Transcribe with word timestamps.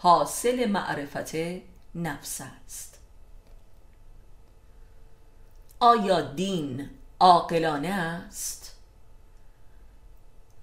حاصل 0.00 0.68
معرفت 0.68 1.34
نفس 1.94 2.40
است. 2.40 2.98
آیا 5.80 6.20
دین 6.20 6.90
عاقلانه 7.20 7.88
است؟ 7.88 8.76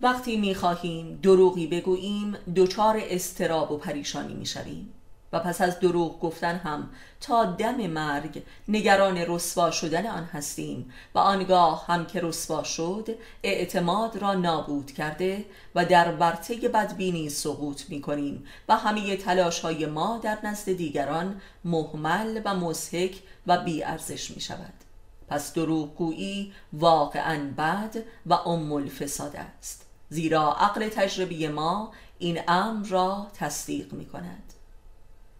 وقتی 0.02 0.38
می‌خواهیم 0.38 1.20
دروغی 1.24 1.68
بگوییم 1.68 2.38
دچار 2.56 3.02
استراب 3.02 3.72
و 3.72 3.78
پریشانی 3.78 4.34
می‌شویم. 4.34 4.94
و 5.36 5.40
پس 5.40 5.62
از 5.62 5.80
دروغ 5.80 6.20
گفتن 6.20 6.56
هم 6.56 6.90
تا 7.22 7.46
دم 7.46 7.88
مرگ 7.88 8.44
نگران 8.68 9.18
رسوا 9.18 9.72
شدن 9.72 10.08
آن 10.08 10.24
هستیم 10.24 10.94
و 11.16 11.20
آنگاه 11.20 11.86
هم 11.88 12.06
که 12.06 12.20
رسوا 12.24 12.64
شد 12.64 13.18
اعتماد 13.44 14.18
را 14.18 14.34
نابود 14.34 14.92
کرده 14.92 15.46
و 15.76 15.86
در 15.86 16.12
ورطه 16.12 16.70
بدبینی 16.70 17.30
سقوط 17.30 17.90
می 17.90 18.02
کنیم 18.02 18.46
و 18.70 18.78
همه 18.78 19.18
تلاش 19.18 19.60
های 19.60 19.86
ما 19.86 20.20
در 20.24 20.38
نزد 20.44 20.72
دیگران 20.72 21.42
محمل 21.66 22.42
و 22.46 22.56
مسحک 22.56 23.22
و 23.48 23.58
بیارزش 23.58 24.32
می 24.32 24.42
شود 24.42 24.74
پس 25.28 25.54
دروغگویی 25.54 26.54
واقعا 26.74 27.54
بد 27.58 27.96
و 28.26 28.34
ام 28.34 28.72
الفساد 28.72 29.36
است. 29.36 29.86
زیرا 30.10 30.54
عقل 30.54 30.90
تجربی 30.90 31.48
ما 31.48 31.92
این 32.20 32.40
امر 32.48 32.88
را 32.88 33.28
تصدیق 33.34 33.94
می 33.94 34.06
کند 34.06 34.54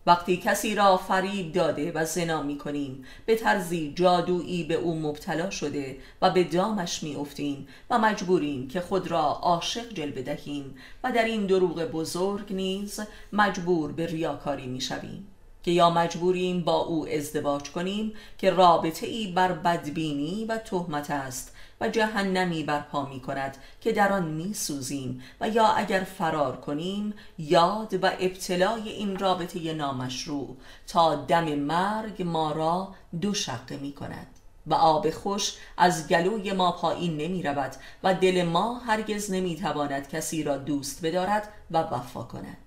وقتی 0.08 0.38
کسی 0.38 0.76
را 0.76 0.98
فریب 0.98 1.52
داده 1.52 1.92
و 1.92 2.06
زنا 2.06 2.44
می 2.44 2.58
کنیم 2.58 3.06
به 3.26 3.36
طرزی 3.36 3.94
جادویی 3.96 4.64
به 4.64 4.74
او 4.74 5.00
مبتلا 5.00 5.50
شده 5.50 5.98
و 6.22 6.30
به 6.30 6.44
دامش 6.44 7.04
می 7.04 7.16
افتیم 7.16 7.68
و 7.90 8.00
مجبوریم 8.00 8.68
که 8.68 8.82
خود 8.82 9.12
را 9.12 9.22
عاشق 9.22 9.94
جلوه 9.94 10.22
دهیم 10.22 10.76
و 11.04 11.12
در 11.12 11.24
این 11.24 11.46
دروغ 11.46 11.84
بزرگ 11.84 12.54
نیز 12.54 13.00
مجبور 13.34 13.92
به 13.92 14.06
ریاکاری 14.06 14.68
می 14.68 14.82
شویم 14.82 15.28
که 15.66 15.72
یا 15.72 15.90
مجبوریم 15.90 16.62
با 16.64 16.76
او 16.76 17.08
ازدواج 17.10 17.72
کنیم 17.72 18.14
که 18.38 18.52
رابطه 18.52 19.08
ای 19.08 19.32
بر 19.32 19.52
بدبینی 19.52 20.46
و 20.46 20.58
تهمت 20.58 21.12
است 21.12 21.56
و 21.82 21.90
جهنمی 21.90 22.64
برپا 22.64 23.06
می 23.06 23.20
کند 23.20 23.58
که 23.82 23.92
در 23.92 24.14
آن 24.14 24.28
می 24.28 24.54
سوزیم 24.54 25.24
و 25.42 25.50
یا 25.50 25.68
اگر 25.68 26.00
فرار 26.00 26.58
کنیم 26.58 27.14
یاد 27.38 28.04
و 28.04 28.06
ابتلای 28.20 28.90
این 28.90 29.20
رابطه 29.20 29.74
نامشروع 29.74 30.58
تا 30.88 31.16
دم 31.16 31.56
مرگ 31.56 32.22
ما 32.24 32.52
را 32.52 32.96
دو 33.22 33.34
شقه 33.34 33.78
می 33.78 33.94
کند 33.94 34.28
و 34.68 34.74
آب 34.74 35.10
خوش 35.10 35.54
از 35.78 36.08
گلوی 36.08 36.54
ما 36.54 36.72
پایین 36.72 37.18
نمی 37.18 37.44
رود 37.44 37.76
و 38.04 38.14
دل 38.14 38.44
ما 38.44 38.80
هرگز 38.80 39.32
نمی 39.32 39.56
تواند 39.56 40.10
کسی 40.10 40.44
را 40.44 40.58
دوست 40.58 41.06
بدارد 41.06 41.50
و 41.72 41.78
وفا 41.78 42.24
کند 42.24 42.58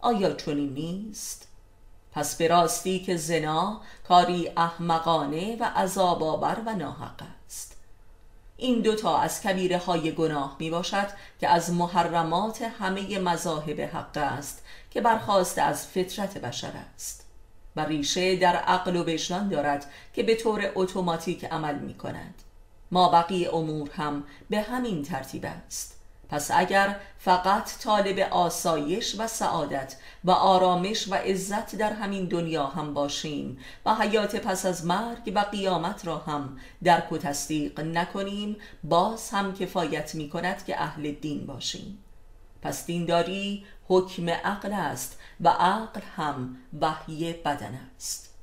آیا 0.00 0.32
چنین 0.32 0.74
نیست؟ 0.74 1.49
پس 2.12 2.36
به 2.36 2.48
راستی 2.48 3.00
که 3.00 3.16
زنا 3.16 3.80
کاری 4.08 4.52
احمقانه 4.56 5.56
و 5.60 5.64
عذاب 5.64 6.22
آور 6.22 6.62
و 6.66 6.74
ناحق 6.74 7.22
است. 7.46 7.76
این 8.56 8.80
دوتا 8.80 9.18
از 9.18 9.42
کبیره 9.42 9.78
های 9.78 10.12
گناه 10.12 10.56
می 10.58 10.70
باشد 10.70 11.06
که 11.40 11.48
از 11.48 11.72
محرمات 11.72 12.62
همه 12.62 13.18
مذاهب 13.18 13.80
حق 13.80 14.16
است 14.16 14.62
که 14.90 15.00
برخواست 15.00 15.58
از 15.58 15.86
فطرت 15.86 16.38
بشر 16.38 16.72
است 16.94 17.26
و 17.76 17.84
ریشه 17.84 18.36
در 18.36 18.56
عقل 18.56 18.96
و 18.96 19.04
وجدان 19.04 19.48
دارد 19.48 19.86
که 20.14 20.22
به 20.22 20.34
طور 20.34 20.72
اتوماتیک 20.74 21.44
عمل 21.44 21.74
می 21.74 21.94
کند 21.94 22.34
ما 22.90 23.08
بقیه 23.08 23.54
امور 23.54 23.90
هم 23.90 24.24
به 24.50 24.60
همین 24.60 25.02
ترتیب 25.02 25.46
است. 25.66 25.99
پس 26.30 26.50
اگر 26.54 26.96
فقط 27.18 27.78
طالب 27.78 28.18
آسایش 28.18 29.16
و 29.18 29.26
سعادت 29.26 29.96
و 30.24 30.30
آرامش 30.30 31.08
و 31.08 31.14
عزت 31.14 31.76
در 31.76 31.92
همین 31.92 32.24
دنیا 32.24 32.66
هم 32.66 32.94
باشیم 32.94 33.58
و 33.86 33.94
حیات 33.94 34.36
پس 34.36 34.66
از 34.66 34.86
مرگ 34.86 35.32
و 35.34 35.38
قیامت 35.38 36.06
را 36.06 36.18
هم 36.18 36.58
درک 36.84 37.12
و 37.12 37.18
تصدیق 37.18 37.80
نکنیم 37.80 38.56
باز 38.84 39.30
هم 39.30 39.54
کفایت 39.54 40.14
می 40.14 40.28
کند 40.28 40.64
که 40.64 40.82
اهل 40.82 41.10
دین 41.10 41.46
باشیم. 41.46 42.04
پس 42.62 42.86
دینداری 42.86 43.66
حکم 43.88 44.30
عقل 44.30 44.72
است 44.72 45.18
و 45.40 45.48
عقل 45.48 46.00
هم 46.16 46.56
وحی 46.80 47.32
بدن 47.32 47.80
است. 47.96 48.34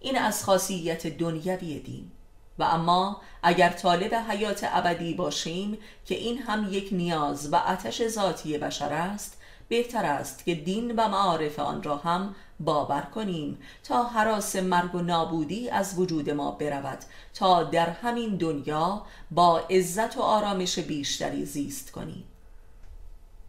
این 0.00 0.18
از 0.18 0.44
خاصیت 0.44 1.06
دنیوی 1.06 1.80
دین. 1.80 2.10
و 2.58 2.62
اما 2.62 3.20
اگر 3.42 3.68
طالب 3.68 4.14
حیات 4.14 4.60
ابدی 4.72 5.14
باشیم 5.14 5.78
که 6.06 6.14
این 6.14 6.38
هم 6.38 6.68
یک 6.70 6.88
نیاز 6.92 7.52
و 7.52 7.56
آتش 7.56 8.08
ذاتی 8.08 8.58
بشر 8.58 8.92
است 8.92 9.38
بهتر 9.68 10.04
است 10.04 10.44
که 10.44 10.54
دین 10.54 10.90
و 10.96 11.08
معارف 11.08 11.58
آن 11.58 11.82
را 11.82 11.96
هم 11.96 12.34
باور 12.60 13.00
کنیم 13.00 13.58
تا 13.84 14.02
حراس 14.02 14.56
مرگ 14.56 14.94
و 14.94 14.98
نابودی 14.98 15.70
از 15.70 15.98
وجود 15.98 16.30
ما 16.30 16.50
برود 16.50 16.98
تا 17.34 17.62
در 17.62 17.90
همین 17.90 18.36
دنیا 18.36 19.02
با 19.30 19.58
عزت 19.58 20.16
و 20.16 20.20
آرامش 20.20 20.78
بیشتری 20.78 21.44
زیست 21.44 21.92
کنیم. 21.92 22.24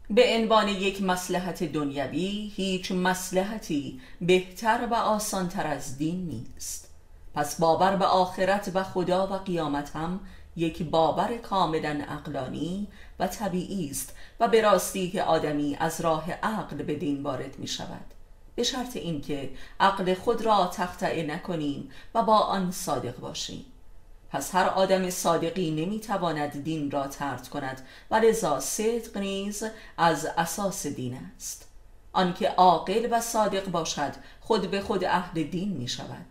به 0.10 0.38
عنوان 0.38 0.68
یک 0.68 1.02
مسلحت 1.02 1.64
دنیوی 1.64 2.52
هیچ 2.56 2.92
مسلحتی 2.92 4.02
بهتر 4.22 4.88
و 4.92 4.94
آسانتر 4.94 5.68
از 5.68 5.98
دین 5.98 6.28
نیست. 6.28 6.89
پس 7.34 7.60
باور 7.60 7.96
به 7.96 8.06
آخرت 8.06 8.72
و 8.74 8.84
خدا 8.84 9.28
و 9.28 9.34
قیامت 9.34 9.96
هم 9.96 10.20
یک 10.56 10.84
باور 10.84 11.38
کاملا 11.38 12.04
اقلانی 12.10 12.88
و 13.20 13.28
طبیعی 13.28 13.90
است 13.90 14.16
و 14.40 14.48
به 14.48 14.62
راستی 14.62 15.12
که 15.12 15.24
آدمی 15.24 15.78
از 15.80 16.02
راه 16.02 16.32
عقل 16.32 16.84
به 16.84 16.96
دین 16.96 17.24
وارد 17.24 17.60
می 17.60 17.68
شود 17.68 18.06
به 18.56 18.64
شرط 18.64 18.98
اینکه 18.98 19.50
عقل 19.80 20.14
خود 20.14 20.42
را 20.42 20.68
تخطئه 20.74 21.24
نکنیم 21.24 21.90
و 22.16 22.24
با 22.24 22.38
آن 22.38 22.72
صادق 22.72 23.20
باشیم. 23.20 23.66
پس 24.30 24.56
هر 24.56 24.66
آدم 24.66 25.10
صادقی 25.10 25.72
نمی‌تواند 25.72 26.64
دین 26.64 26.92
را 26.92 27.08
ترد 27.08 27.48
کند 27.48 27.82
و 28.12 28.16
لذا 28.16 28.60
صدق 28.60 29.18
نیز 29.18 29.64
از 29.98 30.26
اساس 30.26 30.88
دین 30.88 31.20
است. 31.36 31.68
آنکه 32.14 32.50
عاقل 32.50 33.08
و 33.12 33.22
صادق 33.22 33.72
باشد 33.72 34.12
خود 34.42 34.72
به 34.72 34.82
خود 34.82 35.04
اهل 35.04 35.44
دین 35.44 35.78
می 35.78 35.88
شود 35.88 36.26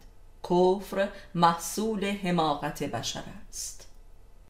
کفر 0.50 1.09
محصول 1.34 2.04
حماقت 2.04 2.82
بشر 2.82 3.25
است. 3.48 3.88